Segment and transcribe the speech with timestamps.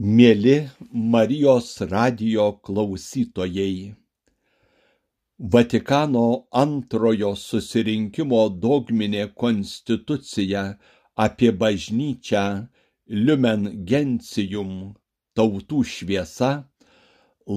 [0.00, 3.94] Mieli Marijos radijo klausytojai,
[5.38, 10.62] Vatikano antrojo susirinkimo dogminė konstitucija
[11.26, 12.44] apie bažnyčią
[13.10, 14.94] Lumen Gentium
[15.34, 16.52] tautų šviesa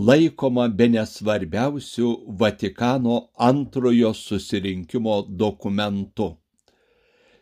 [0.10, 2.12] laikoma bene svarbiausiu
[2.42, 6.34] Vatikano antrojo susirinkimo dokumentu.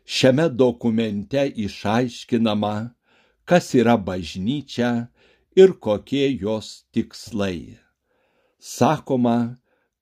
[0.03, 2.77] Šiame dokumente išaiškinama,
[3.49, 4.89] kas yra bažnyčia
[5.61, 7.79] ir kokie jos tikslai.
[8.61, 9.37] Sakoma,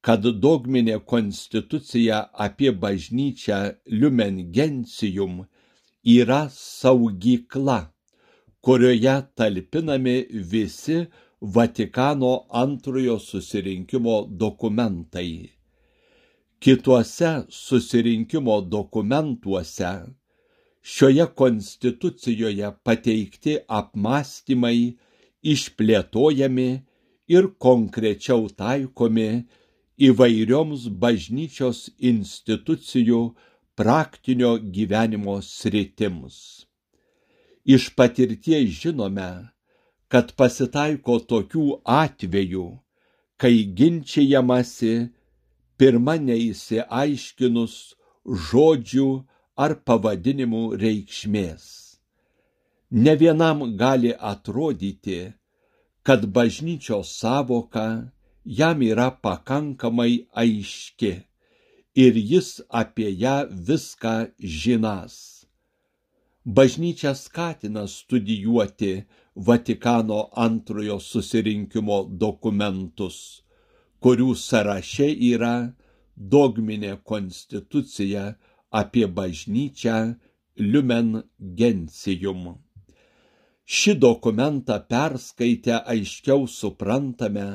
[0.05, 3.59] kad dogminė konstitucija apie bažnyčią
[3.99, 5.45] Lumen Gentium
[6.17, 7.79] yra saugykla,
[8.63, 10.17] kurioje talpinami
[10.51, 10.99] visi
[11.55, 12.33] Vatikano
[12.63, 15.33] antrojo susirinkimo dokumentai.
[16.59, 17.31] Kituose
[17.63, 19.91] susirinkimo dokumentuose
[20.87, 24.95] Šioje konstitucijoje pateikti apmąstymai
[25.53, 26.67] išplėtojami
[27.35, 29.27] ir konkrečiau taikomi
[30.09, 33.21] įvairioms bažnyčios institucijų
[33.75, 36.39] praktinio gyvenimo sritims.
[37.67, 39.29] Iš patirties žinome,
[40.07, 42.67] kad pasitaiko tokių atvejų,
[43.35, 44.93] kai ginčiamasi
[45.77, 47.75] pirma neįsiaiškinus
[48.47, 49.09] žodžių
[49.57, 51.65] ar pavadinimų reikšmės.
[52.91, 55.33] Ne vienam gali atrodyti,
[56.07, 57.87] kad bažnyčios savoka
[58.59, 61.13] jam yra pakankamai aiški
[62.05, 65.15] ir jis apie ją viską žinas.
[66.45, 69.03] Bažnyčia skatina studijuoti
[69.35, 73.17] Vatikano antrojo susirinkimo dokumentus,
[74.01, 75.73] kurių sąraše yra
[76.17, 78.23] dogminė konstitucija
[78.81, 79.97] apie bažnyčią
[80.71, 81.09] Lumen
[81.59, 82.43] Gentium.
[83.77, 87.49] Šį dokumentą perskaitę aiškiau suprantame,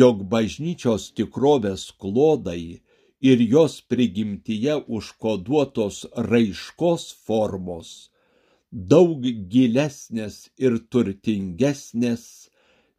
[0.00, 2.82] jog bažnyčios tikrovės klodai
[3.30, 7.90] ir jos prigimtyje užkoduotos raiškos formos
[8.70, 12.24] daug gilesnės ir turtingesnės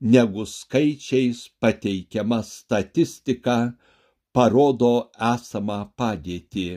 [0.01, 3.57] negu skaičiais pateikiama statistika
[4.33, 6.67] parodo esamą padėtį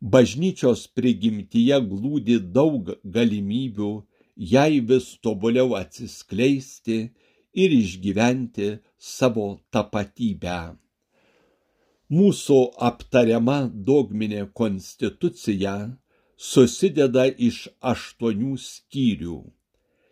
[0.00, 3.92] bažnyčios prigimtyje glūdi daug galimybių
[4.52, 6.98] jai vis tobuliau atsiskleisti
[7.52, 10.76] ir išgyventi savo tapatybę.
[12.10, 12.58] Mūsų
[12.90, 15.76] aptariama dogminė konstitucija
[16.36, 19.38] susideda iš aštuonių skyrių.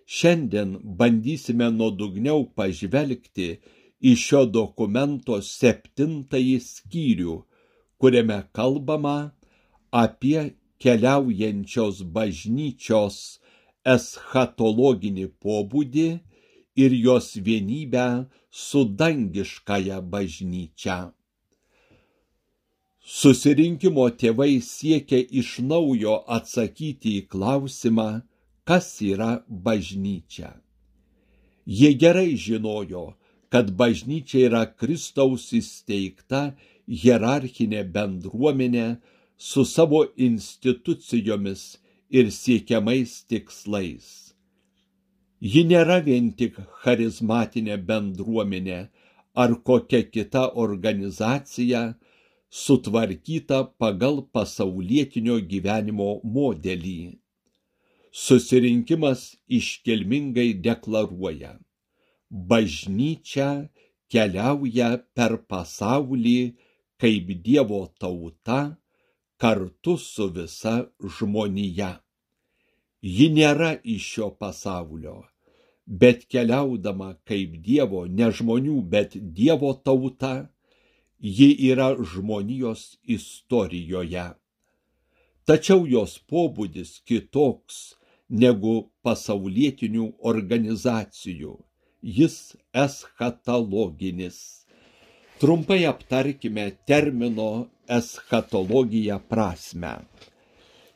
[0.09, 3.49] Šiandien bandysime nuodugniau pažvelgti
[3.99, 7.34] į šio dokumento septintąjį skyrių,
[7.99, 9.16] kuriame kalbama
[9.91, 13.19] apie keliaujančios bažnyčios
[13.97, 16.09] eschatologinį pobūdį
[16.84, 18.09] ir jos vienybę
[18.50, 20.99] su dangiškąja bažnyčia.
[23.09, 28.09] Susirinkimo tėvai siekia iš naujo atsakyti į klausimą,
[28.69, 30.50] kas yra bažnyčia.
[31.65, 33.15] Jie gerai žinojo,
[33.49, 36.43] kad bažnyčia yra Kristaus įsteigta
[36.84, 38.88] hierarchinė bendruomenė,
[39.38, 41.78] su savo institucijomis
[42.10, 44.34] ir siekiamais tikslais.
[45.41, 48.81] Ji nėra vien tik charizmatinė bendruomenė
[49.38, 51.82] ar kokia kita organizacija,
[52.50, 57.19] sutvarkyta pagal pasaulietinio gyvenimo modelį.
[58.10, 61.53] Susirinkimas iškilmingai deklaruoja,
[62.50, 63.69] bažnyčia
[64.10, 66.38] keliauja per pasaulį
[66.99, 68.75] kaip Dievo tauta,
[69.38, 70.75] kartu su visa
[71.19, 71.91] žmonija.
[73.03, 75.21] Ji nėra iš šio pasaulio,
[75.87, 80.50] bet keliaudama kaip Dievo, ne žmonių, bet Dievo tauta,
[81.21, 84.26] ji yra žmonijos istorijoje.
[85.47, 87.78] Tačiau jos pobūdis kitoks
[88.28, 91.55] negu pasaulietinių organizacijų.
[92.02, 94.67] Jis eschatologinis.
[95.38, 99.94] Trumpai aptarkime termino eschatologija prasme.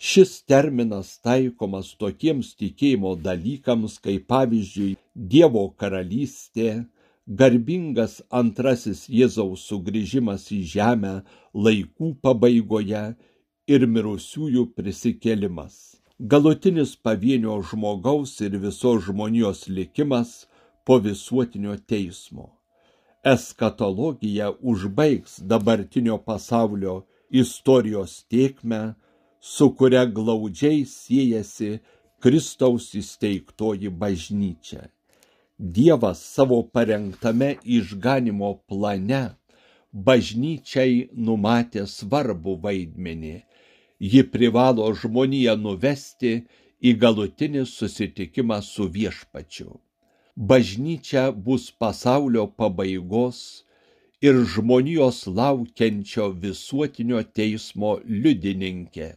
[0.02, 4.96] Šis terminas taikomas tokiems tikėjimo dalykams, kaip pavyzdžiui
[5.34, 6.70] Dievo karalystė,
[7.40, 11.12] garbingas antrasis Jėzaus sugrįžimas į žemę
[11.66, 13.04] laikų pabaigoje
[13.76, 15.76] ir mirusiųjų prisikėlimas.
[16.34, 20.34] Galutinis pavienio žmogaus ir visos žmonijos likimas
[20.84, 22.50] po visuotinio teismo
[23.24, 28.94] eskatologija užbaigs dabartinio pasaulio istorijos tėkmę,
[29.40, 31.78] su kuria glaudžiai siejasi
[32.22, 34.88] Kristaus įsteigtoji bažnyčia.
[35.58, 39.22] Dievas savo parengtame išganimo plane
[39.92, 43.36] bažnyčiai numatė svarbų vaidmenį.
[44.12, 46.34] Ji privalo žmoniją nuvesti
[46.82, 49.78] į galutinį susitikimą su viešpačiu.
[50.36, 53.64] Bažnyčia bus pasaulio pabaigos
[54.22, 59.10] ir žmonijos laukiančio visuotinio teismo liudininkė.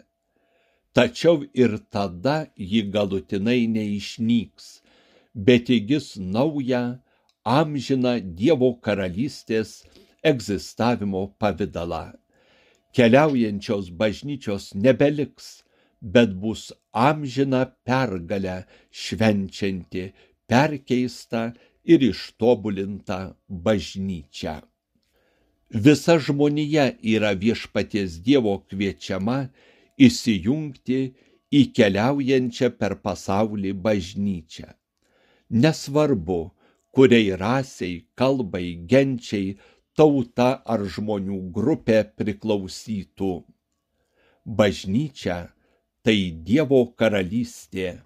[0.92, 4.82] Tačiau ir tada ji galutinai neišnyks,
[5.36, 7.00] bet įgis naują,
[7.46, 9.86] amžiną Dievo karalystės
[10.32, 12.12] egzistavimo pavydalą.
[12.96, 15.64] Keliaujančios bažnyčios nebeliks,
[16.02, 20.12] bet bus amžina pergalę švenčianti,
[20.50, 21.54] perkeista
[21.84, 23.20] ir ištobulinta
[23.50, 24.62] bažnyčia.
[25.70, 29.38] Visa žmonija yra viešpaties Dievo kviečiama
[30.08, 31.00] įsijungti
[31.60, 34.70] į keliaujančią per pasaulį bažnyčią.
[35.50, 36.40] Nesvarbu,
[36.96, 39.58] kuriai rasiai, kalbai, genčiai,
[39.96, 43.34] tauta ar žmonių grupė priklausytų.
[44.46, 45.38] Bažnyčia
[46.06, 48.02] tai Dievo karalystė,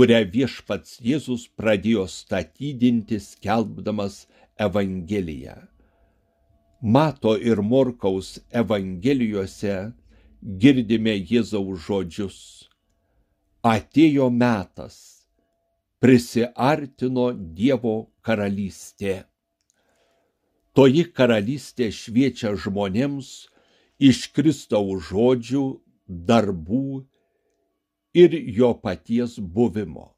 [0.00, 4.14] kurią viešpats Jėzus pradėjo statydinti skelbdamas
[4.66, 5.56] Evangeliją.
[6.94, 8.30] Mato ir Morkaus
[8.62, 9.74] Evangelijose
[10.62, 12.38] girdime Jėzaus žodžius.
[13.72, 14.96] Atėjo metas,
[16.00, 17.26] prisiartino
[17.60, 17.94] Dievo
[18.24, 19.18] karalystė.
[20.72, 23.34] Toji karalystė šviečia žmonėms
[24.00, 25.66] iš Kristaus žodžių,
[26.08, 27.02] darbų
[28.14, 30.10] ir jo paties buvimo.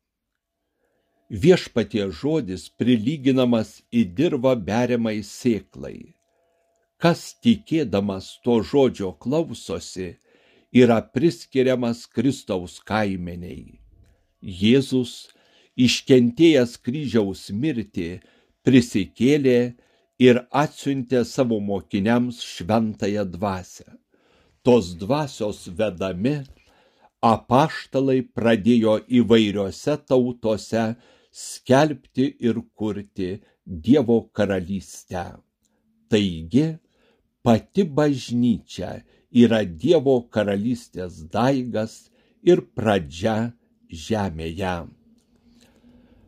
[1.30, 6.12] Viešpatie žodis prilyginamas į dirvą beriamai sėklai
[7.02, 10.12] kas tikėdamas to žodžio klausosi,
[10.82, 13.80] yra priskiriamas Kristaus kaimeniai.
[14.42, 15.32] Jėzus,
[15.74, 18.20] iškentėjęs kryžiaus mirtį,
[18.62, 19.58] prisikėlė
[20.22, 23.88] ir atsiuntė savo mokiniams šventąją dvasę.
[24.62, 26.36] Tos dvasios vedami,
[27.22, 30.84] apaštalai pradėjo įvairiose tautose
[31.32, 33.32] skelbti ir kurti
[33.64, 35.24] Dievo karalystę.
[36.10, 36.64] Taigi,
[37.46, 38.90] pati bažnyčia
[39.44, 42.10] yra Dievo karalystės daigas
[42.42, 43.52] ir pradžia
[43.88, 44.74] žemėje.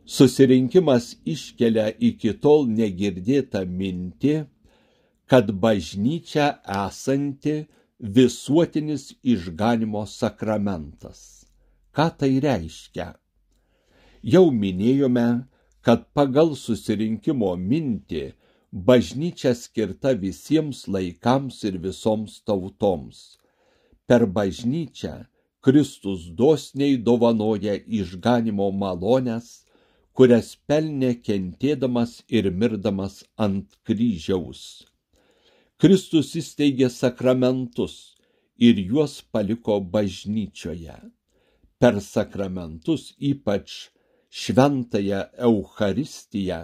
[0.05, 4.35] Susirinkimas iškelia iki tol negirdėtą mintį,
[5.25, 6.51] kad bažnyčia
[6.85, 7.65] esanti
[7.99, 11.45] visuotinis išganimo sakramentas.
[11.95, 13.13] Ką tai reiškia?
[14.23, 15.45] Jau minėjome,
[15.85, 18.33] kad pagal susirinkimo mintį
[18.71, 23.37] bažnyčia skirta visiems laikams ir visoms tautoms.
[24.07, 25.15] Per bažnyčią
[25.61, 29.63] Kristus dosniai dovanoja išganimo malonės,
[30.13, 34.85] kurias pelnė kentėdamas ir mirdamas ant kryžiaus.
[35.75, 37.95] Kristus įsteigė sakramentus
[38.67, 40.95] ir juos paliko bažnyčioje.
[41.79, 43.73] Per sakramentus ypač
[44.31, 45.19] šventąją
[45.49, 46.61] Eucharistiją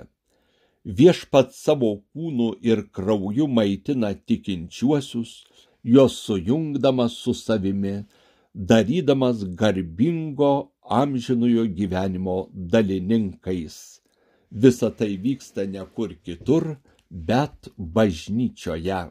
[0.86, 5.34] viešpat savo kūnu ir krauju maitina tikinčiuosius,
[5.84, 8.06] juos sujungdamas su savimi,
[8.54, 10.54] darydamas garbingo
[11.02, 14.00] amžinojo gyvenimo dalininkais.
[14.52, 16.78] Visa tai vyksta ne kur kitur,
[17.11, 19.01] bet bažnyčioje.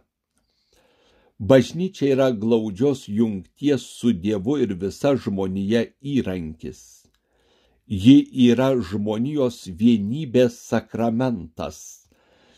[1.38, 7.00] Bažnyčia yra glaudžios jungties su Dievu ir visa žmonija įrankis
[7.90, 11.78] ji yra žmonijos vienybės sakramentas,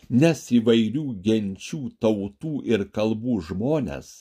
[0.09, 4.11] nes įvairių genčių, tautų ir kalbų žmonės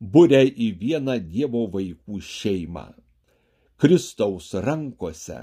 [0.00, 2.86] būrė į vieną Dievo vaikų šeimą.
[3.76, 5.42] Kristaus rankose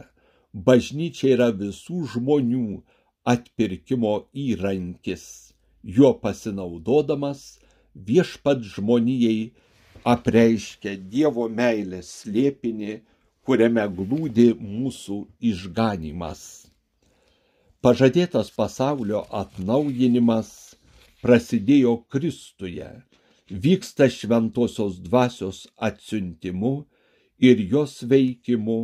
[0.52, 2.82] bažnyčia yra visų žmonių
[3.28, 7.60] atpirkimo įrankis, juo pasinaudodamas
[7.96, 9.52] viešpat žmonijai
[10.16, 13.02] apreiškia Dievo meilės slėpinį
[13.46, 15.18] kuriame glūdi mūsų
[15.52, 16.42] išganimas.
[17.82, 20.52] Pažadėtas pasaulio atnaujinimas
[21.22, 22.90] prasidėjo Kristuje,
[23.50, 26.74] vyksta šventosios dvasios atsiuntimu
[27.42, 28.80] ir jos veikimu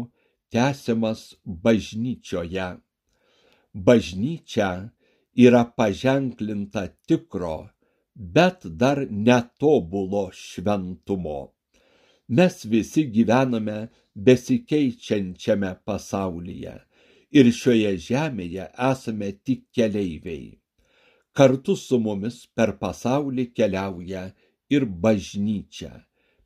[0.53, 2.67] tęsiamas bažnyčioje.
[3.85, 4.89] Bažnyčia
[5.45, 7.69] yra paženklinta tikro,
[8.15, 11.53] bet dar netobulo šventumo.
[12.27, 13.77] Mes visi gyvename
[14.25, 16.73] besikeičiančiame pasaulyje
[17.37, 20.57] ir šioje žemėje esame tik keleiviai.
[21.37, 24.23] Kartu su mumis per pasaulį keliauja
[24.73, 25.93] ir bažnyčia,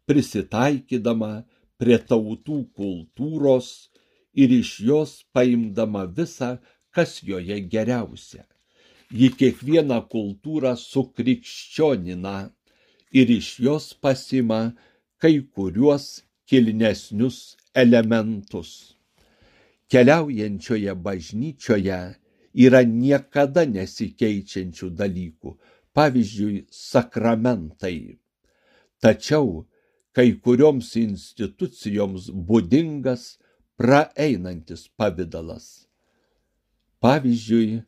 [0.05, 1.31] prisitaikydama
[1.79, 3.71] prie tautų kultūros
[4.35, 6.57] ir iš jos paimdama visą,
[6.95, 8.45] kas joje geriausia.
[9.11, 12.35] Ji kiekvieną kultūrą sukrikščionina
[13.11, 14.61] ir iš jos pasima
[15.21, 18.71] kai kuriuos kilnesnius elementus.
[19.91, 21.99] Keliaujančioje bažnyčioje
[22.65, 25.51] yra niekada nesikeičiančių dalykų,
[25.95, 28.17] pavyzdžiui, sakramentai.
[29.03, 29.65] Tačiau
[30.15, 33.37] kai kurioms institucijoms būdingas
[33.79, 35.90] praeinantis pavydalas.
[37.01, 37.81] Pavyzdžiui,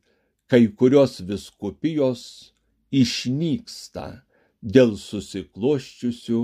[0.49, 2.23] kai kurios viskupijos
[2.93, 4.05] išnyksta
[4.61, 6.41] dėl susikloščiusių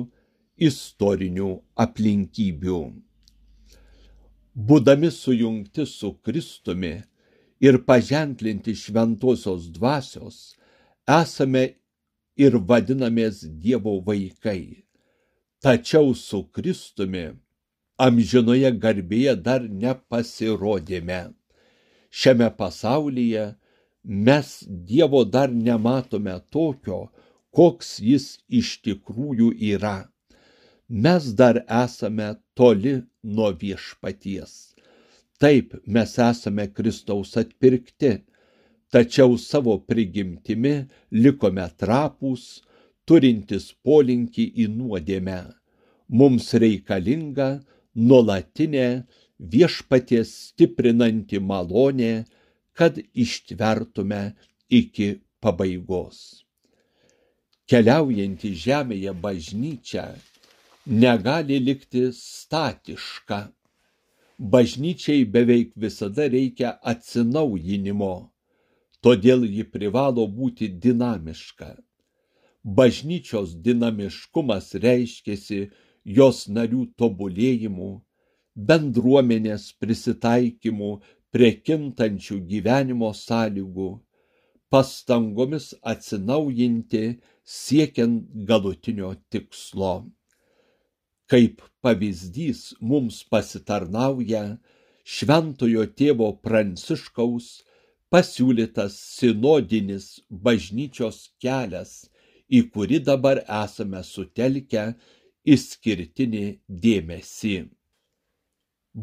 [0.69, 1.49] istorinių
[1.85, 2.81] aplinkybių.
[4.69, 6.93] Būdami sujungti su Kristumi
[7.63, 10.39] ir paženklinti šventosios dvasios,
[11.07, 11.63] esame
[12.38, 14.85] ir vadinamės Dievo vaikai.
[15.63, 17.29] Tačiau su Kristumi
[17.99, 21.38] amžinoje garbėje dar nepasirodėme.
[22.10, 23.56] Šiame pasaulyje
[24.04, 27.10] mes Dievo dar nematome tokio,
[27.51, 30.10] koks jis iš tikrųjų yra.
[30.89, 34.54] Mes dar esame toli nuo viešpaties.
[35.39, 38.18] Taip, mes esame Kristaus atpirkti,
[38.92, 40.74] tačiau savo prigimtimi
[41.12, 42.63] likome trapūs,
[43.06, 45.39] turintis polinkį į nuodėmę.
[46.10, 47.50] Mums reikalinga
[47.96, 48.89] nuolatinė
[49.39, 52.25] viešpaties stiprinanti malonė,
[52.77, 54.22] kad ištvertume
[54.69, 56.46] iki pabaigos.
[57.69, 60.08] Keliaujanti žemėje bažnyčia
[60.86, 63.39] negali likti statiška.
[64.39, 68.13] Bažnyčiai beveik visada reikia atsinaujinimo
[69.05, 71.69] todėl ji privalo būti dinamiška.
[72.63, 75.60] Bažnyčios dinamiškumas reiškėsi
[76.17, 77.91] jos narių tobulėjimu,
[78.68, 80.92] bendruomenės prisitaikymu
[81.34, 83.89] prie kintančių gyvenimo sąlygų,
[84.70, 87.04] pastangomis atsinaujinti
[87.58, 89.94] siekiant galutinio tikslo.
[91.30, 94.44] Kaip pavyzdys mums pasitarnauja
[95.06, 97.50] šventojo tėvo Pranciškaus
[98.13, 102.10] pasiūlytas sinodinis bažnyčios kelias,
[102.50, 104.86] į kurį dabar esame sutelkę
[105.46, 106.46] išskirtinį
[106.86, 107.58] dėmesį.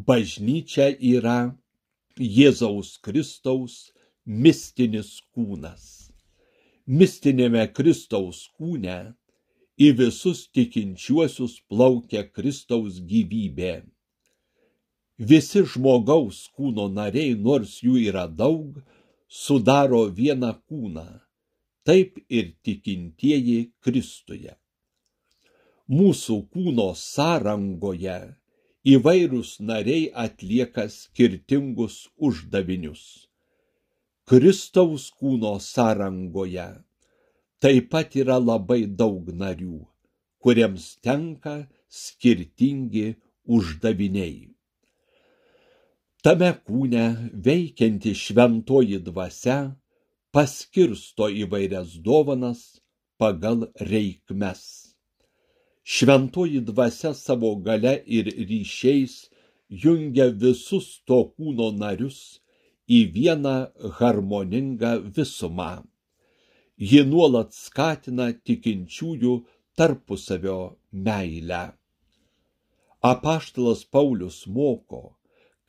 [0.04, 1.56] Bažnyčia yra
[2.20, 3.76] Jėzaus Kristaus
[4.26, 6.10] mistinis kūnas.
[6.84, 8.98] Mistinėme Kristaus kūne
[9.80, 13.72] į visus tikinčiuosius plaukia Kristaus gyvybė.
[15.16, 18.76] Visi žmogaus kūno nariai, nors jų yra daug,
[19.28, 21.08] sudaro vieną kūną,
[21.88, 24.58] taip ir tikintieji Kristuje.
[25.88, 28.20] Mūsų kūno sąrangoje
[28.86, 33.26] įvairūs nariai atlieka skirtingus uždavinius.
[34.30, 36.68] Kristaus kūno sąrangoje
[37.62, 39.80] taip pat yra labai daug narių,
[40.38, 41.56] kuriems tenka
[41.90, 43.16] skirtingi
[43.58, 44.52] uždaviniai.
[46.22, 47.04] Tame kūne
[47.46, 49.58] veikianti šventoji dvasia
[50.34, 52.66] paskirsto įvairias dovanas
[53.18, 54.85] pagal reikmes.
[55.88, 59.12] Šventoji dvasia savo gale ir ryšiais
[59.82, 62.18] jungia visus to kūno narius
[62.96, 63.52] į vieną
[63.98, 65.84] harmoningą visumą.
[66.88, 69.36] Ji nuolat skatina tikinčiųjų
[69.78, 70.58] tarpusavio
[71.06, 71.62] meilę.
[73.12, 75.14] Apaštalas Paulius moko,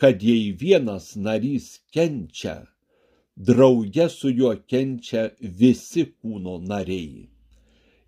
[0.02, 2.58] kad jei vienas narys kenčia,
[3.38, 5.30] drauge su juo kenčia
[5.62, 7.37] visi kūno nariai.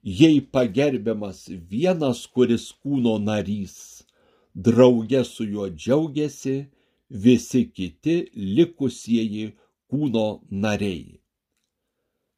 [0.04, 4.04] Jei pagerbiamas vienas, kuris kūno narys,
[4.56, 6.56] drauge su juo džiaugiasi
[7.10, 9.52] visi kiti likusieji
[9.92, 11.20] kūno nariai.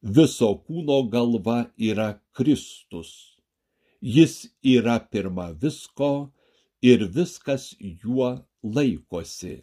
[0.02, 3.38] Viso kūno galva yra Kristus.
[4.02, 6.32] Jis yra pirma visko
[6.82, 9.62] ir viskas juo laikosi.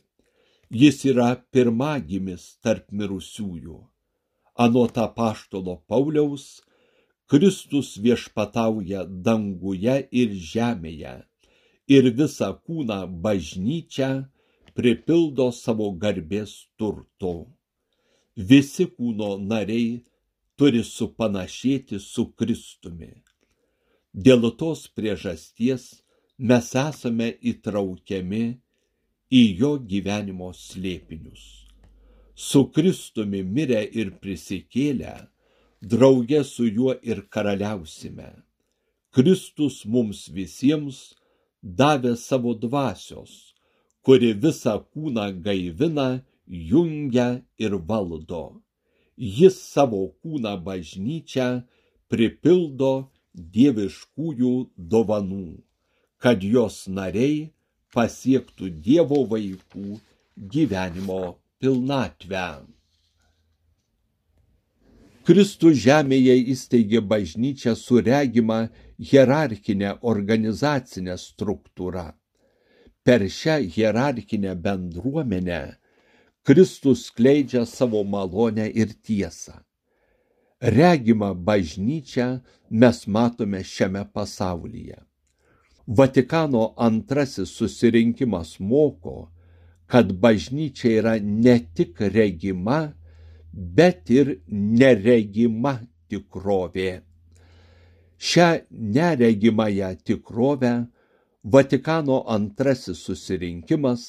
[0.70, 3.80] Jis yra pirmagimis tarp mirusiųjų.
[4.54, 6.62] Anota paštolo Pauliaus,
[7.28, 11.14] Kristus viešpatauja danguje ir žemėje
[11.96, 14.10] ir visą kūną bažnyčią
[14.78, 17.34] pripildo savo garbės turtu.
[18.50, 19.98] Visi kūno nariai
[20.58, 23.12] turi supanašėti su Kristumi.
[24.14, 25.88] Dėl tos priežasties
[26.38, 28.44] mes esame įtraukiami
[29.28, 31.42] į jo gyvenimo slėpinius.
[32.34, 35.16] Su Kristumi mirę ir prisikėlę,
[35.80, 38.30] drauge su juo ir karaliausime.
[39.14, 41.14] Kristus mums visiems
[41.62, 43.54] davė savo dvasios,
[44.04, 48.60] kuri visą kūną gaivina, jungia ir valdo.
[49.16, 51.48] Jis savo kūną bažnyčią
[52.08, 52.92] pripildo
[53.34, 55.58] dieviškųjų dovanų,
[56.22, 57.50] kad jos nariai
[57.94, 59.98] pasiektų Dievo vaikų
[60.54, 61.20] gyvenimo
[61.60, 62.48] pilnatvę.
[65.28, 68.62] Kristus žemėje įsteigė bažnyčią su regima
[69.10, 72.14] hierarchinė organizacinė struktūra.
[73.04, 75.60] Per šią hierarchinę bendruomenę
[76.48, 79.58] Kristus skleidžia savo malonę ir tiesą.
[80.64, 82.28] Regimą bažnyčią
[82.70, 84.96] mes matome šiame pasaulyje.
[85.86, 89.28] Vatikano antrasis susirinkimas moko,
[89.92, 92.94] kad bažnyčia yra ne tik regima,
[93.52, 95.78] bet ir neregima
[96.08, 97.02] tikrovė.
[98.18, 100.72] Šią neregimąją tikrovę
[101.44, 104.02] Vatikano antrasis susirinkimas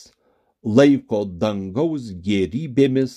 [0.63, 3.13] laiko dangaus gerybėmis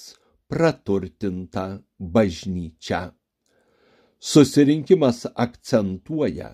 [0.53, 1.65] praturtinta
[1.99, 3.01] bažnyčia.
[4.21, 6.53] Susirinkimas akcentuoja,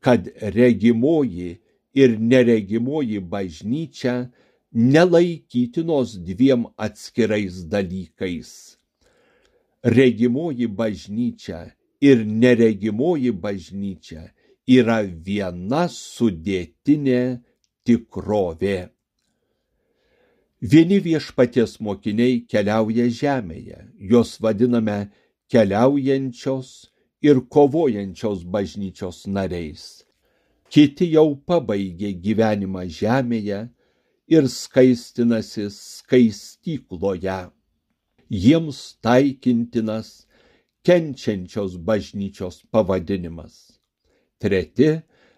[0.00, 1.58] kad regimoji
[1.94, 4.30] ir neregimoji bažnyčia
[4.72, 8.78] nelaikytinos dviem atskirais dalykais.
[9.84, 14.30] Regimoji bažnyčia ir neregimoji bažnyčia
[14.64, 17.42] yra viena sudėtinė
[17.84, 18.78] tikrovė.
[20.64, 25.10] Vieni viešpaties mokiniai keliauja žemėje, jos vadiname
[25.52, 26.70] keliaujančios
[27.20, 30.04] ir kovojančios bažnyčios nariais.
[30.72, 33.60] Kiti jau pabaigė gyvenimą žemėje
[34.32, 37.38] ir skaistinasi skaistykloje.
[38.30, 40.26] Jiems taikintinas
[40.84, 43.78] kenčiančios bažnyčios pavadinimas.
[44.40, 44.90] Treti,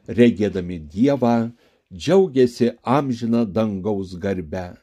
[0.09, 1.53] regėdami Dievą,
[1.93, 4.75] džiaugiasi amžina dangaus garbe.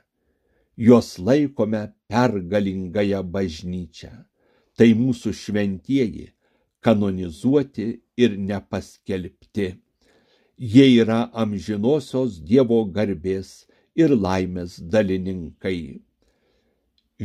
[0.78, 4.14] Juos laikome pergalingąją bažnyčią.
[4.74, 6.32] Tai mūsų šventieji,
[6.82, 9.68] kanonizuoti ir nepaskelbti.
[10.58, 16.02] Jie yra amžinosios Dievo garbės ir laimės dalininkai.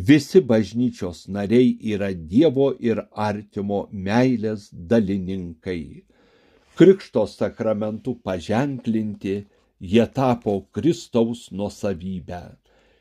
[0.06, 6.04] Visi bažnyčios nariai yra Dievo ir artimo meilės dalininkai.
[6.78, 9.34] Krikšto sakramentų paženklinti
[9.92, 12.42] jie tapo Kristaus nuosavybę.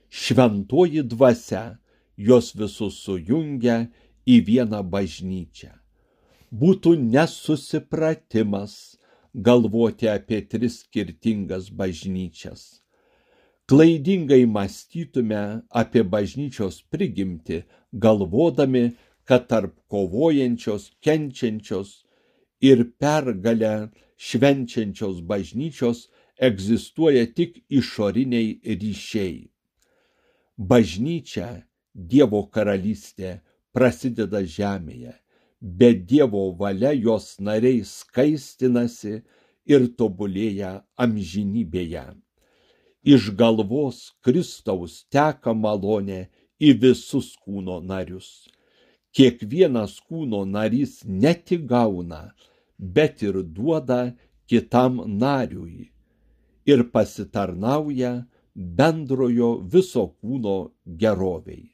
[0.10, 1.78] Šventoji dvasia
[2.30, 3.78] jos visus sujungia
[4.26, 5.76] į vieną bažnyčią.
[6.50, 8.98] Būtų nesusipratimas
[9.34, 12.68] galvoti apie tris skirtingas bažnyčias
[13.68, 15.40] klaidingai mąstytume
[15.80, 17.58] apie bažnyčios prigimtį,
[18.04, 18.84] galvodami,
[19.28, 21.90] kad tarp kovojančios, kenčiančios
[22.64, 23.74] ir pergalę
[24.28, 26.06] švenčiančios bažnyčios
[26.50, 29.50] egzistuoja tik išoriniai ryšiai.
[30.58, 31.50] Bažnyčia,
[31.98, 33.40] Dievo karalystė,
[33.74, 35.16] prasideda žemėje,
[35.60, 39.16] bet Dievo valia jos nariai skaistinasi
[39.66, 40.72] ir tobulėja
[41.04, 42.06] amžinybėje
[43.14, 46.22] iš galvos Kristaus teka malonė
[46.60, 48.48] į visus kūno narius.
[49.16, 52.24] Kiekvienas kūno narys ne tik gauna,
[52.78, 54.02] bet ir duoda
[54.50, 55.88] kitam nariui
[56.68, 58.12] ir pasitarnauja
[58.54, 60.58] bendrojo viso kūno
[61.02, 61.72] geroviai.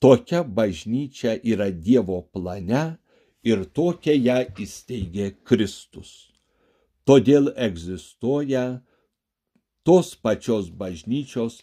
[0.00, 2.84] Tokia bažnyčia yra Dievo plane
[3.48, 6.10] ir tokia ją įsteigė Kristus.
[7.08, 8.82] Todėl egzistuoja
[9.84, 11.62] tos pačios bažnyčios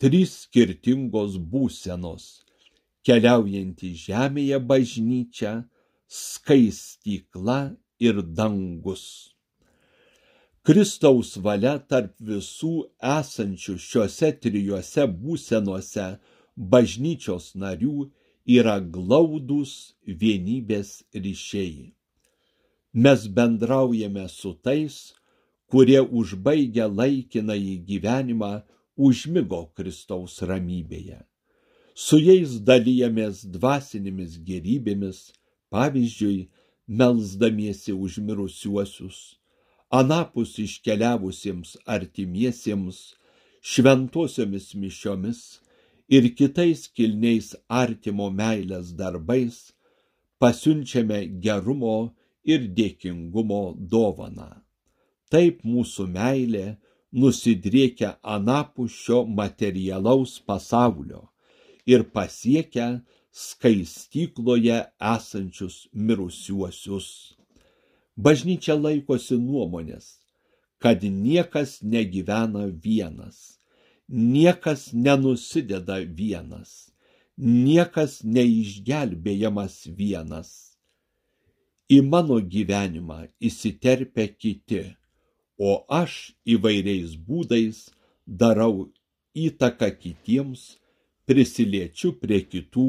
[0.00, 2.24] trys skirtingos būsenos-
[3.06, 5.52] keliaujanti žemėje bažnyčia,
[6.08, 7.60] skaistykla
[7.98, 9.04] ir dangus.
[10.62, 12.74] Kristaus valia tarp visų
[13.12, 16.04] esančių šiuose trijuose būsenuose
[16.74, 18.10] bažnyčios narių
[18.58, 21.90] yra glaudus vienybės ryšiai.
[22.92, 25.14] Mes bendraujame su tais,
[25.72, 28.52] kurie užbaigę laikinąjį gyvenimą
[29.08, 31.22] užmigo Kristaus ramybėje.
[31.94, 35.18] Su jais dalyjamės dvasinėmis gerybėmis,
[35.72, 36.48] pavyzdžiui,
[37.00, 39.18] melzdamiesi už mirusiuosius,
[40.00, 42.98] anapus iškeliavusiems artimiesiems,
[43.62, 45.40] šventosiomis mišiomis
[46.16, 49.60] ir kitais kilniais artimo meilės darbais
[50.40, 52.12] pasiunčiame gerumo
[52.44, 53.62] ir dėkingumo
[53.94, 54.61] dovaną.
[55.32, 56.64] Taip mūsų meilė
[57.12, 61.22] nusidriekia anapus šio materialaus pasaulio
[61.88, 62.88] ir pasiekia
[63.32, 64.78] skaistykloje
[65.14, 67.08] esančius mirusiuosius.
[68.16, 70.18] Bažnyčia laikosi nuomonės,
[70.82, 73.58] kad niekas negyvena vienas,
[74.08, 76.92] niekas nenusideda vienas,
[77.38, 80.50] niekas neišgelbėjamas vienas.
[81.88, 84.84] Į mano gyvenimą įsiterpia kiti,
[85.62, 85.72] o
[86.02, 87.84] aš įvairiais būdais
[88.26, 88.88] darau
[89.38, 90.62] įtaką kitiems,
[91.26, 92.86] prisiliečiu prie kitų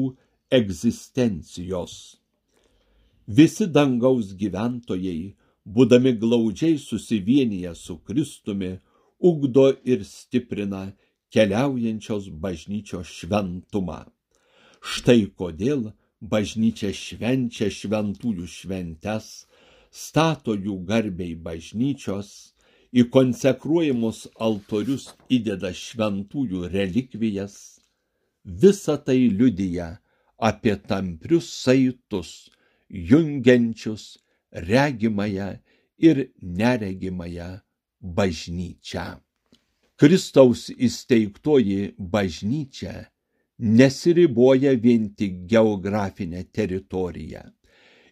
[0.58, 1.94] egzistencijos.
[3.26, 5.34] Visi dangaus gyventojai,
[5.64, 8.74] būdami glaudžiai susivienyje su Kristumi,
[9.18, 10.90] ugdo ir stiprina
[11.32, 14.02] keliaujančios bažnyčios šventumą.
[14.84, 19.46] Štai kodėl bažnyčia švenčia šventųjų šventes,
[19.90, 22.53] stato jų garbiai bažnyčios,
[22.94, 27.56] į konsekruojamus altorius įdeda šventųjų relikvijas.
[28.44, 29.88] Visa tai liudyja
[30.38, 32.50] apie tamprius saitus,
[32.88, 34.18] jungiančius
[34.52, 35.48] regimąją
[35.98, 37.48] ir neregimąją
[38.00, 39.06] bažnyčią.
[39.98, 42.94] Kristaus įsteigtoji bažnyčia
[43.58, 47.42] nesiriboja vien tik geografinę teritoriją.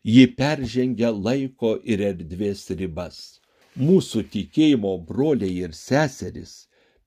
[0.05, 3.42] Ji peržengia laiko ir erdvės ribas.
[3.73, 6.67] Mūsų tikėjimo broliai ir seseris,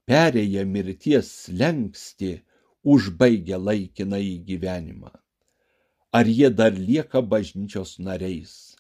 [0.10, 2.40] perėję mirties slengsti,
[2.82, 5.12] užbaigia laikiną į gyvenimą.
[6.12, 8.76] Ar jie dar lieka bažnyčios nariais?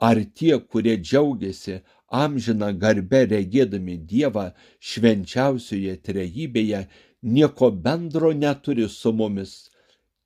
[0.00, 6.86] Ar tie, kurie džiaugiasi amžina garbe regėdami Dievą švenčiausioje trejybėje,
[7.22, 9.70] nieko bendro neturi su mumis,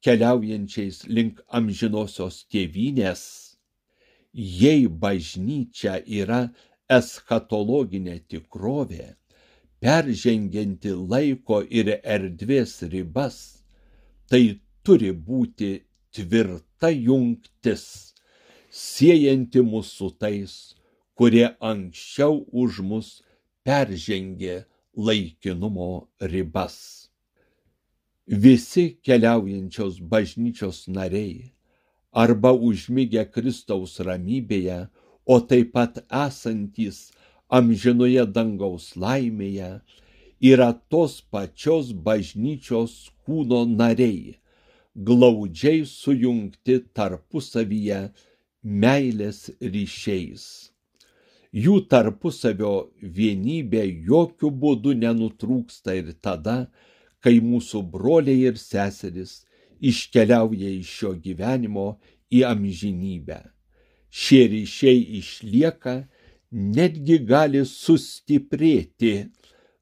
[0.00, 3.24] keliaujančiais link amžinosios tėvynės.
[4.32, 6.46] Jei bažnyčia yra
[6.90, 9.14] eschatologinė tikrovė,
[9.80, 13.38] peržengianti laiko ir erdvės ribas,
[14.28, 15.70] tai turi būti
[16.14, 18.14] tvirta jungtis,
[18.70, 20.74] siejanti mus su tais,
[21.14, 23.08] kurie anksčiau už mus
[23.64, 24.64] peržengė
[24.96, 27.08] laikinumo ribas.
[28.26, 31.52] Visi keliaujančios bažnyčios nariai
[32.14, 34.86] arba užmygę Kristaus ramybėje,
[35.26, 36.98] o taip pat esantys
[37.58, 39.70] amžinoje dangaus laimėje,
[40.52, 44.36] yra tos pačios bažnyčios kūno nariai,
[44.94, 48.04] glaudžiai sujungti tarpusavyje
[48.84, 50.46] meilės ryšiais
[51.54, 56.66] jų tarpusavio vienybė jokių būdų nenutrūksta ir tada,
[57.22, 59.44] kai mūsų broliai ir seseris
[59.78, 61.86] iškeliauja iš šio gyvenimo
[62.34, 63.38] į amžinybę.
[64.14, 65.94] Šie ryšiai išlieka,
[66.54, 69.14] netgi gali sustiprėti,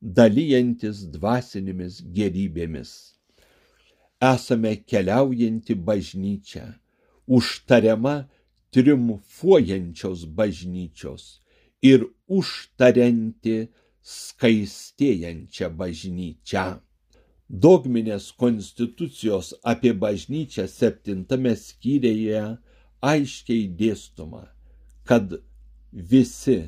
[0.01, 2.93] dalyjantis dvasinėmis gerybėmis.
[4.23, 6.65] Esame keliaujanti bažnyčia,
[7.37, 8.15] užtariama
[8.73, 11.25] triumfuojančios bažnyčios
[11.85, 13.57] ir užtarianti
[14.17, 16.67] skaistėjančią bažnyčią.
[17.53, 22.45] Dogminės konstitucijos apie bažnyčią septintame skyriuje
[23.03, 24.47] aiškiai dėstoma,
[25.09, 25.35] kad
[26.13, 26.59] visi,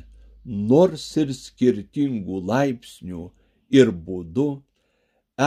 [0.44, 3.24] nors ir skirtingų laipsnių
[3.78, 4.48] ir būdų,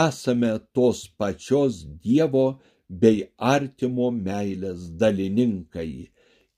[0.04, 2.48] esame tos pačios Dievo
[2.90, 5.92] bei artimo meilės dalininkai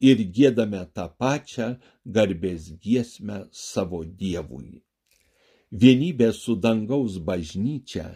[0.10, 1.74] ir gėdame tą pačią
[2.06, 4.84] garbės giesmę savo Dievui.
[5.70, 8.08] Vienybė su dangaus bažnyčia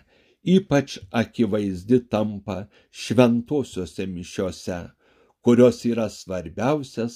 [0.44, 4.80] ypač akivaizdi tampa šventosiuose mišiuose,
[5.44, 7.16] kurios yra svarbiausias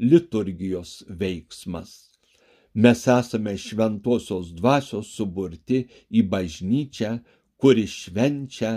[0.00, 1.90] liturgijos veiksmas.
[2.74, 5.82] Mes esame šventosios dvasios suburti
[6.18, 7.12] į bažnyčią,
[7.60, 8.72] kuri švenčia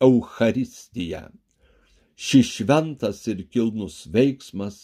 [0.00, 1.24] Eucharistiją.
[2.16, 4.76] Šis šventas ir kilnus veiksmas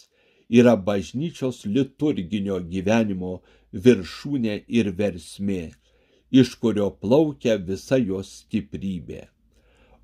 [0.49, 3.33] yra bažnyčios liturginio gyvenimo
[3.73, 5.63] viršūnė ir versmė,
[6.41, 9.27] iš kurio plaukia visa jos stiprybė.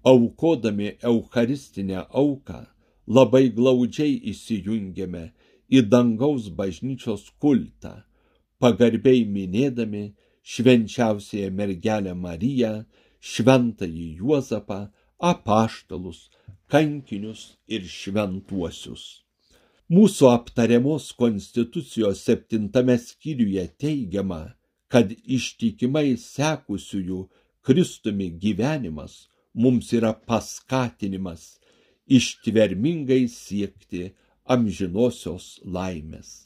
[0.06, 2.62] Aukodami Eucharistinę auką
[3.08, 5.26] labai glaudžiai įsijungiame
[5.70, 8.04] į dangaus bažnyčios kultą,
[8.60, 10.06] pagarbiai minėdami
[10.46, 12.74] švenčiausiąją mergelę Mariją,
[13.22, 14.80] šventąjį Juozapą,
[15.20, 16.30] apaštalus,
[16.70, 19.06] kankinius ir šventuosius.
[19.90, 24.56] Mūsų aptariamos konstitucijos septintame skyriuje teigiama,
[24.90, 27.20] kad ištikimai sekusiųjų
[27.66, 31.56] Kristumi gyvenimas mums yra paskatinimas
[32.08, 34.12] ištvermingai siekti
[34.46, 36.46] amžinosios laimės.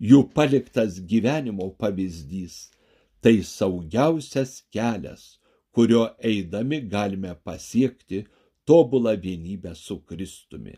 [0.00, 2.70] Jų paliktas gyvenimo pavyzdys-
[3.22, 5.38] tai saugiausias kelias,
[5.72, 8.26] kurio eidami galime pasiekti
[8.66, 10.74] tobulą vienybę su Kristumi.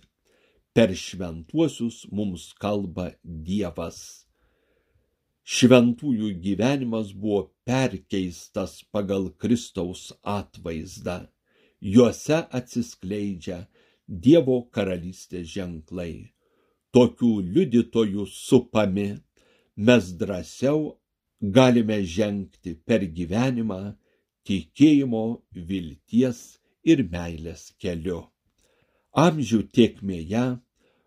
[0.74, 4.26] Per šventuosius mums kalba Dievas.
[5.46, 11.28] šventųjų gyvenimas buvo perkeistas pagal Kristaus atvaizdą.
[11.80, 13.68] Juose atsiskleidžia
[14.08, 16.32] Dievo karalystės ženklai.
[16.94, 19.08] Tokių liudytojų supami
[19.76, 20.96] mes drąsiau
[21.40, 23.96] galime žengti per gyvenimą
[24.46, 26.38] tikėjimo, vilties
[26.84, 28.22] ir meilės keliu.
[29.26, 30.44] Amžių tiekmėje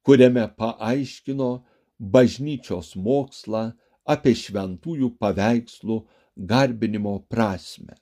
[0.00, 1.64] kuriame paaiškino
[1.98, 3.72] bažnyčios mokslą
[4.06, 7.94] apie šventųjų paveikslų garbinimo prasme.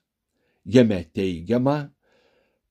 [0.63, 1.91] Jame teigiama,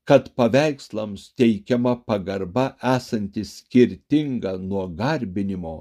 [0.05, 5.77] kad paveikslams teikiama pagarba esanti skirtinga nuo garbinimo,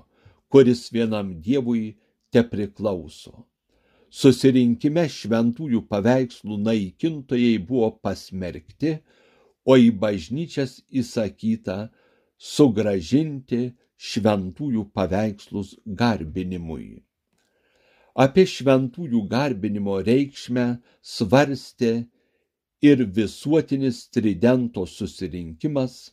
[0.51, 1.97] kuris vienam dievui
[2.31, 3.43] te priklauso.
[4.13, 8.99] Susirinkime šventųjų paveikslų naikintojai buvo pasmerkti,
[9.65, 11.89] o į bažnyčias įsakyta
[12.37, 17.01] sugražinti šventųjų paveikslus garbinimui.
[18.13, 20.67] Apie šventųjų garbinimo reikšmę
[21.01, 21.93] svarstė
[22.83, 26.11] ir visuotinis tridento susirinkimas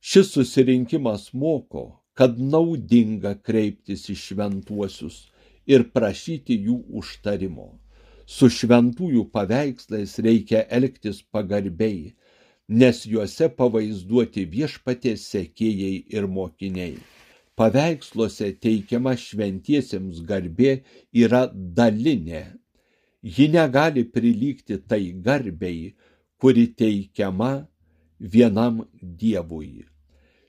[0.00, 5.16] Šis susirinkimas moko, kad naudinga kreiptis į šventuosius
[5.66, 7.68] ir prašyti jų užtarimo.
[8.26, 12.12] Su šventųjų paveikslais reikia elgtis pagarbiai,
[12.68, 16.98] nes juose pavaizduoti viešpatės sekėjai ir mokiniai.
[17.54, 22.44] Paveiksluose teikiama šventiesiems garbė yra dalinė.
[23.22, 25.94] Ji negali prilygti tai garbei,
[26.40, 27.52] kuri teikiama
[28.18, 29.84] vienam dievui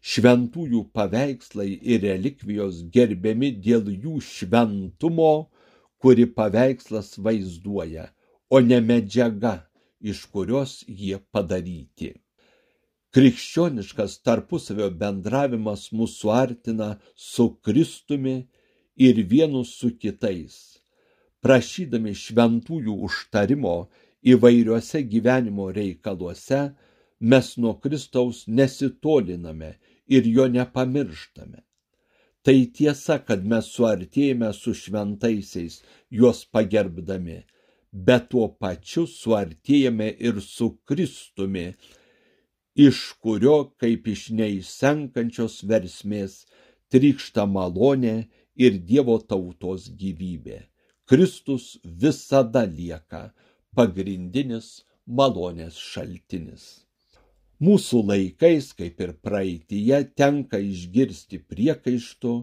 [0.05, 5.49] šventųjų paveikslai ir relikvijos gerbiami dėl jų šventumo,
[5.97, 8.11] kuri paveikslas vaizduoja,
[8.53, 9.55] o ne medžiaga,
[10.11, 12.11] iš kurios jie padaryti.
[13.15, 18.35] Krikščioniškas tarpusavio bendravimas mus suartina su Kristumi
[19.07, 20.57] ir vienus su kitais.
[21.45, 23.75] Prašydami šventųjų užtarimo
[24.33, 26.61] įvairiuose gyvenimo reikaluose,
[27.19, 29.71] mes nuo Kristaus nesitoliname
[30.07, 31.63] ir jo nepamirštame.
[32.45, 35.79] Tai tiesa, kad mes suartėjame su šventaisiais,
[36.13, 37.39] juos pagerbdami,
[37.95, 41.67] bet tuo pačiu suartėjame ir su Kristumi,
[42.75, 46.43] iš kurio, kaip iš neįsenkančios versmės,
[46.91, 48.15] trykšta malonė
[48.55, 50.65] ir Dievo tautos gyvybė.
[51.07, 53.29] Kristus visada lieka
[53.77, 56.65] pagrindinis malonės šaltinis.
[57.63, 62.33] Mūsų laikais, kaip ir praeitie, tenka išgirsti priekaištų,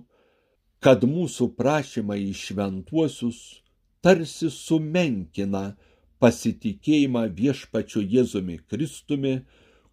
[0.83, 3.62] kad mūsų prašymai į šventuosius
[4.03, 5.65] tarsi sumenkina
[6.23, 9.35] pasitikėjimą viešpačiu Jėzumi Kristumi,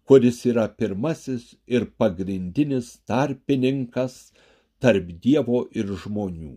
[0.06, 4.32] kuris yra pirmasis ir pagrindinis tarpininkas
[4.82, 6.56] tarp Dievo ir žmonių.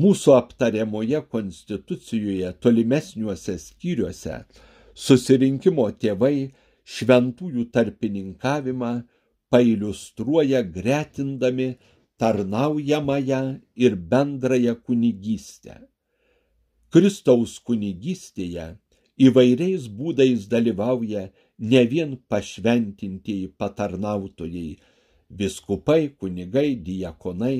[0.00, 4.36] Mūsų aptariamoje konstitucijoje tolimesniuose skyriuose
[4.94, 6.52] susirinkimo tėvai
[6.94, 8.92] šventųjų tarpininkavimą
[9.52, 11.74] pailustruoja gretindami
[12.16, 13.42] tarnaujamąją
[13.76, 15.89] ir bendrąją kunigystę.
[16.90, 18.64] Kristaus kunigystėje
[19.26, 21.28] įvairiais būdais dalyvauja
[21.72, 24.78] ne vien pašventintieji patarnautojai,
[25.40, 27.58] viskupai, kunigai, diakonai,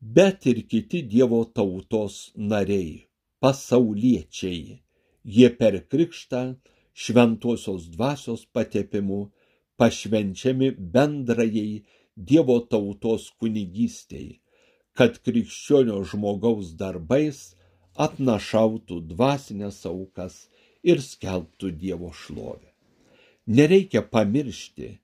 [0.00, 3.08] bet ir kiti Dievo tautos nariai,
[3.42, 4.78] pasauliečiai.
[5.24, 6.42] Jie per krikštą
[6.94, 9.20] šventosios dvasios patepimu
[9.78, 11.82] pašvenčiami bendrajai
[12.14, 14.38] Dievo tautos kunigystei,
[14.94, 17.42] kad krikščionio žmogaus darbais
[17.96, 20.46] atnašautų dvasinės aukas
[20.82, 22.70] ir skelbtų Dievo šlovę.
[23.46, 24.98] Nereikia pamiršti,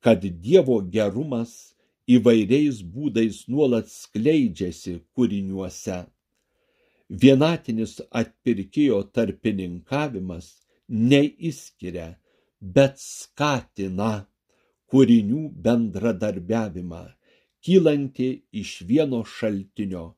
[0.00, 1.74] kad Dievo gerumas
[2.10, 6.02] įvairiais būdais nuolat skleidžiasi kūriniuose.
[7.22, 10.48] Vienatinis atpirkėjo tarpininkavimas
[10.88, 12.16] neįskiria,
[12.60, 14.26] bet skatina
[14.92, 17.04] kūrinių bendradarbiavimą,
[17.64, 18.30] kylanti
[18.62, 20.14] iš vieno šaltinio,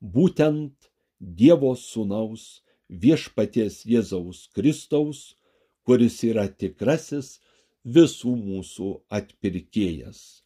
[0.00, 5.34] būtent Dievo Sūnaus viešpaties Jėzaus Kristaus,
[5.82, 7.38] kuris yra tikrasis
[7.84, 10.44] visų mūsų atpirkėjas.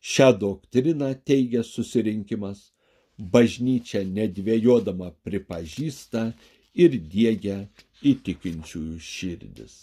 [0.00, 2.70] Šią doktriną teigia susirinkimas,
[3.18, 6.30] bažnyčia nedvėjodama pripažįsta
[6.74, 7.58] ir dėgia
[8.00, 9.74] įtikinčiųjų širdis.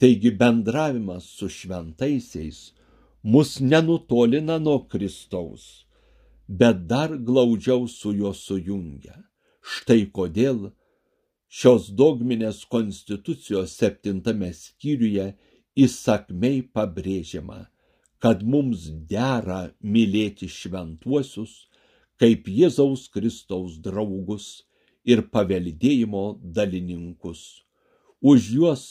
[0.00, 2.72] Taigi bendravimas su šventaisiais
[3.22, 5.86] mus nenutolina nuo Kristaus,
[6.48, 9.14] bet dar glaudžiau su juo sujungia.
[9.64, 10.68] Štai kodėl
[11.48, 15.30] šios dogminės konstitucijos septintame skyriuje
[15.84, 17.62] įsakmei pabrėžiama,
[18.20, 21.54] kad mums dera mylėti šventuosius
[22.20, 24.64] kaip Jėzaus Kristaus draugus
[25.04, 27.64] ir paveldėjimo dalininkus.
[28.20, 28.84] Už juos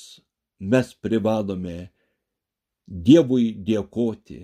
[0.60, 1.90] mes privalome
[2.84, 4.42] Dievui dėkoti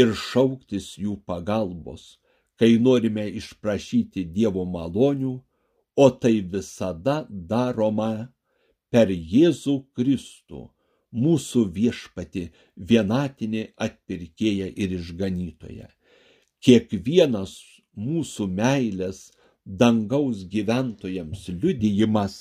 [0.00, 2.16] ir šauktis jų pagalbos,
[2.62, 5.32] kai norime išprašyti Dievo malonių,
[5.98, 8.28] o tai visada daroma
[8.94, 10.60] per Jėzų Kristų,
[11.10, 12.44] mūsų viešpati,
[12.76, 15.88] vienatinį atpirkėją ir išganytoją.
[16.62, 17.56] Kiekvienas
[17.98, 19.24] mūsų meilės
[19.66, 22.36] dangaus gyventojams liudijimas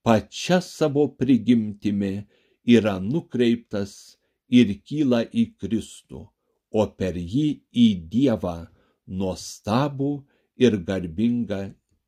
[0.00, 2.14] pačia savo prigimtimi
[2.78, 4.16] yra nukreiptas
[4.48, 6.22] ir kyla į Kristų,
[6.72, 7.46] o per jį
[7.84, 8.56] į Dievą
[9.06, 10.10] nuostabų
[10.58, 11.60] ir garbingą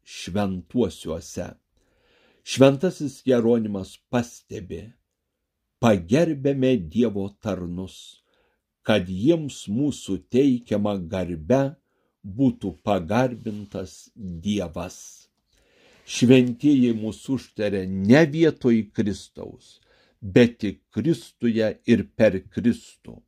[0.05, 1.51] šventuosiuose.
[2.49, 4.87] Šventasis Jeronimas pastebi,
[5.83, 8.25] pagerbėme Dievo tarnus,
[8.83, 11.63] kad jiems mūsų teikiama garbe
[12.25, 15.29] būtų pagarbintas Dievas
[16.09, 19.79] šventieji mūsų užtaria ne vietoj Kristaus,
[20.21, 23.19] bet tik Kristuje ir per Kristų.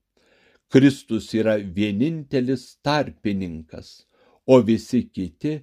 [0.70, 4.06] Kristus yra vienintelis tarpininkas,
[4.46, 5.56] o visi kiti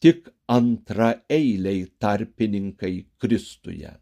[0.00, 3.92] tik antraeiliai tarpininkai Kristuje.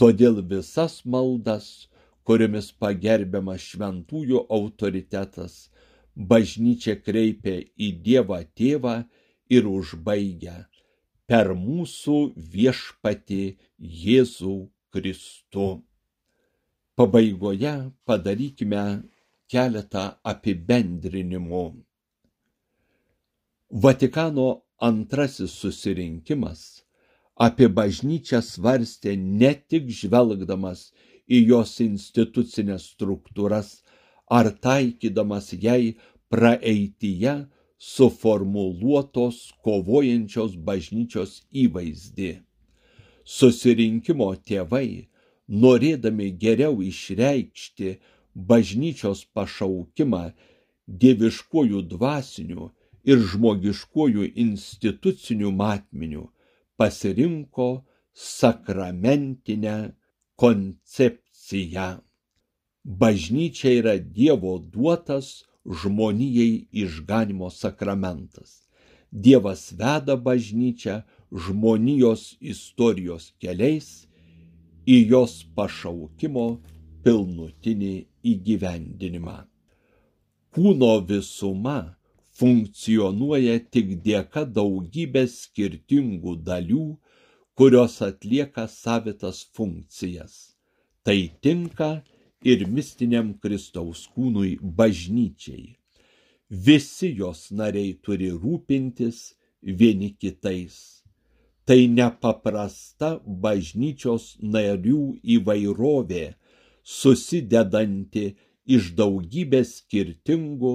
[0.00, 1.88] Todėl visas maldas,
[2.24, 5.68] kuriomis pagerbiamas šventųjų autoritetas,
[6.16, 8.96] bažnyčia kreipia į Dievą tėvą
[9.52, 10.56] ir užbaigia
[11.28, 12.16] per mūsų
[12.54, 13.42] viešpatį
[14.06, 14.56] Jėzų
[14.94, 15.68] Kristų.
[16.96, 17.74] Pabaigoje
[18.08, 18.84] padarykime
[19.52, 21.66] keletą apibendrinimų.
[23.84, 24.48] Vatikano
[24.88, 26.62] antrasis susirinkimas
[27.46, 30.90] apie bažnyčią svarstė ne tik žvelgdamas
[31.26, 33.80] į jos institucinės struktūras
[34.38, 35.96] ar taikydamas jai
[36.32, 37.34] praeityje
[37.78, 42.30] suformuluotos kovojančios bažnyčios įvaizdį.
[43.26, 45.08] Susirinkimo tėvai,
[45.48, 47.96] norėdami geriau išreikšti
[48.36, 50.30] bažnyčios pašaukimą
[50.86, 52.68] dieviškojų dvasinių
[53.08, 56.24] ir žmogiškojų institucinių matmenių,
[56.76, 57.68] pasirinko
[58.12, 59.76] sakramentinę
[60.36, 61.88] koncepciją.
[62.84, 68.62] Bažnyčia yra Dievo duotas žmonijai išganimo sakramentas.
[69.10, 71.00] Dievas veda bažnyčią
[71.32, 74.06] žmonijos istorijos keliais
[74.86, 76.46] į jos pašaukimo
[77.02, 77.94] pilnutinį
[78.32, 79.38] įgyvendinimą.
[80.56, 81.78] Kūno visuma
[82.38, 86.86] funkcionuoja tik dėka daugybės skirtingų dalių,
[87.56, 90.34] kurios atlieka savitas funkcijas.
[91.04, 91.90] Tai tinka
[92.44, 95.76] ir mistiniam Kristaus kūnui bažnyčiai.
[96.66, 99.22] Visi jos nariai turi rūpintis
[99.62, 100.76] vieni kitais.
[101.66, 105.00] Tai nepaprasta bažnyčios narių
[105.36, 106.26] įvairovė,
[106.86, 108.26] susidedanti
[108.76, 110.72] iš daugybės skirtingų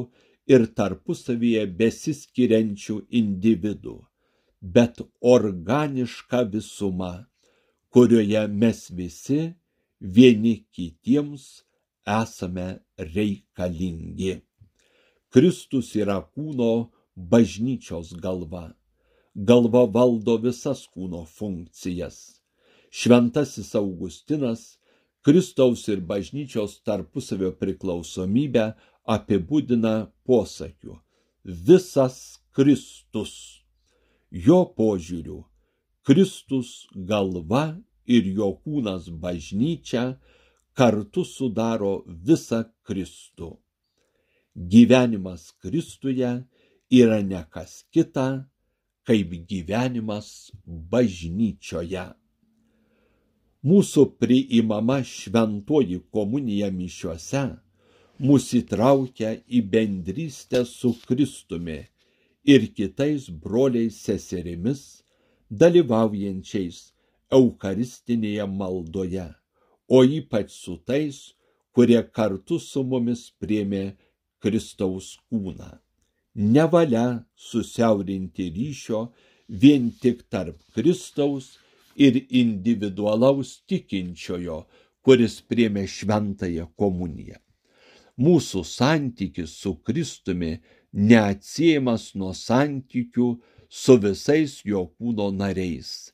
[0.52, 3.98] ir tarpusavyje besiskiriančių individų,
[4.62, 5.00] bet
[5.36, 7.14] organiška visuma,
[7.94, 9.42] kurioje mes visi
[10.00, 11.64] vieni kitiems
[12.20, 14.42] esame reikalingi.
[15.32, 18.74] Kristus yra kūno bažnyčios galva.
[19.36, 22.42] Galva valdo visas kūno funkcijas.
[22.92, 24.81] Šventasis Augustinas
[25.22, 28.72] Kristaus ir bažnyčios tarpusavio priklausomybę
[29.06, 30.98] apibūdina posakiu
[31.46, 33.34] visas Kristus.
[34.32, 35.44] Jo požiūriu
[36.08, 40.06] Kristus galva ir jo kūnas bažnyčia
[40.74, 43.52] kartu sudaro visą Kristų.
[44.56, 46.32] Gyvenimas Kristuje
[46.92, 48.48] yra ne kas kita,
[49.08, 52.08] kaip gyvenimas bažnyčioje.
[53.62, 57.44] Mūsų priimama šventoji komunija mišiuose
[58.26, 61.78] mus įtraukia į bendrystę su Kristumi
[62.54, 65.04] ir kitais broliais seserimis,
[65.50, 66.82] dalyvaujančiais
[67.32, 69.28] Eucharistinėje maldoje,
[69.88, 71.22] o ypač su tais,
[71.72, 73.86] kurie kartu su mumis priemė
[74.42, 75.70] Kristaus kūną.
[76.34, 79.06] Nevalia susiaurinti ryšio
[79.48, 81.60] vien tik tarp Kristaus
[81.96, 84.66] ir individualaus tikinčiojo,
[85.02, 87.40] kuris priemė šventąją komuniją.
[88.22, 90.60] Mūsų santykis su Kristumi
[90.94, 93.30] neatsiejamas nuo santykių
[93.70, 96.12] su visais jo kūno nariais.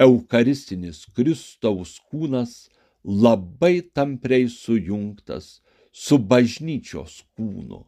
[0.00, 2.66] Eucharistinis Kristaus kūnas
[3.04, 5.60] labai tampriai sujungtas
[5.92, 7.84] su bažnyčios kūnu.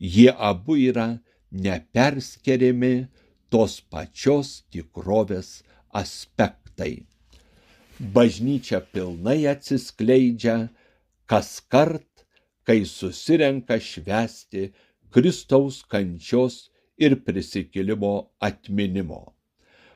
[0.00, 1.18] Jie abu yra
[1.50, 3.08] neperskeriami
[3.50, 5.60] tos pačios tikrovės
[6.80, 7.06] aspektai.
[8.00, 10.70] Bažnyčia pilnai atsiskleidžia
[11.26, 12.24] kas kart,
[12.64, 14.72] kai susirenka švesti
[15.12, 19.34] Kristaus kančios ir prisikėlimo atminimo.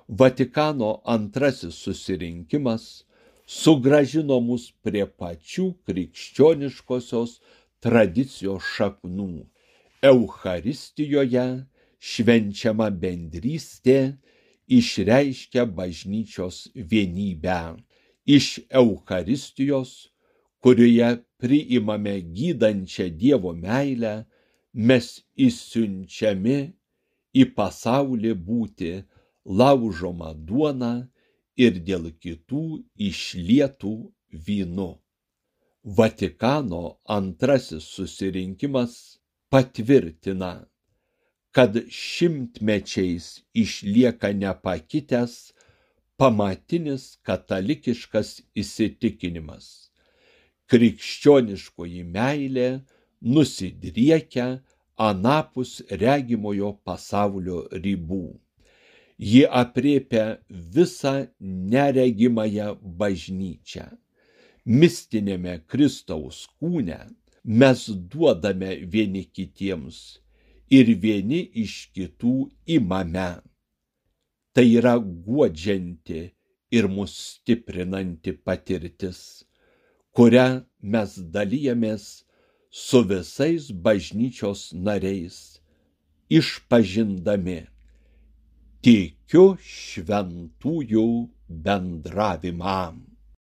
[0.09, 3.05] Vatikano antrasis susirinkimas
[3.47, 7.41] sugražino mus prie pačių krikščioniškosios
[7.81, 9.47] tradicijos šaknų.
[10.05, 11.47] Eucharistijoje
[12.05, 14.19] švenčiama bendrystė
[14.69, 17.77] išreiškia bažnyčios vienybę.
[18.27, 20.11] Iš Eucharistijos,
[20.63, 24.25] kurioje priimame gydančią Dievo meilę,
[24.73, 26.59] mes įsiunčiami
[27.35, 28.93] į pasaulį būti
[29.45, 30.95] laužoma duona
[31.57, 32.65] ir dėl kitų
[33.11, 33.95] išlietų
[34.47, 34.91] vynu.
[35.85, 39.21] Vatikano antrasis susirinkimas
[39.53, 40.65] patvirtina,
[41.55, 45.35] kad šimtmečiais išlieka nepakitęs
[46.19, 49.69] pamatinis katalikiškas įsitikinimas.
[50.71, 52.69] Krikščioniškoji meilė
[53.37, 54.47] nusidriekia
[55.09, 58.25] anapus regimojo pasaulio ribų.
[59.19, 61.15] Ji apriepia visą
[61.75, 63.87] neregimąją bažnyčią.
[64.67, 66.99] Mistinėme Kristaus kūne
[67.45, 70.03] mes duodame vieni kitiems
[70.71, 72.35] ir vieni iš kitų
[72.77, 73.31] imame.
[74.55, 76.23] Tai yra guodžianti
[76.71, 79.45] ir mus stiprinanti patirtis,
[80.15, 82.05] kurią mes dalyjamės
[82.71, 85.39] su visais bažnyčios nariais,
[86.31, 87.61] išpažindami
[88.85, 91.09] tikiu šventųjų
[91.67, 93.14] bendravimą.